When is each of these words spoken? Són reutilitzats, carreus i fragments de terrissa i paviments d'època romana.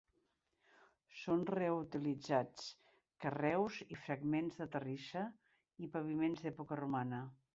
Són 1.23 1.43
reutilitzats, 1.49 2.71
carreus 3.25 3.77
i 3.85 3.99
fragments 4.07 4.59
de 4.61 4.69
terrissa 4.77 5.27
i 5.85 5.91
paviments 5.97 6.45
d'època 6.47 6.83
romana. 6.85 7.21